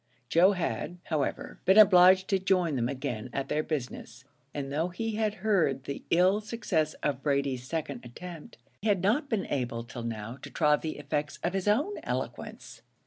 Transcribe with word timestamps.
Joe 0.29 0.53
had, 0.53 0.97
however, 1.03 1.59
been 1.65 1.77
obliged 1.77 2.27
to 2.29 2.39
join 2.39 2.75
them 2.75 2.89
again 2.89 3.29
at 3.33 3.49
their 3.49 3.61
business, 3.61 4.25
and 4.51 4.73
though 4.73 4.87
he 4.87 5.11
had 5.17 5.35
heard 5.45 5.83
the 5.83 6.01
ill 6.09 6.41
success 6.41 6.95
of 7.03 7.21
Brady's 7.21 7.67
second 7.67 8.03
attempt, 8.03 8.57
he 8.81 8.87
had 8.87 9.03
not 9.03 9.29
been 9.29 9.45
able 9.45 9.83
till 9.83 10.01
now 10.01 10.37
to 10.41 10.49
try 10.49 10.75
the 10.75 10.97
effects 10.97 11.37
of 11.43 11.53
his 11.53 11.67
own 11.67 11.99
eloquence. 12.01 12.81